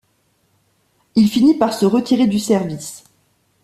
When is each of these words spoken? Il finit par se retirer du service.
Il 1.13 1.29
finit 1.29 1.53
par 1.55 1.75
se 1.75 1.85
retirer 1.85 2.25
du 2.25 2.39
service. 2.39 3.03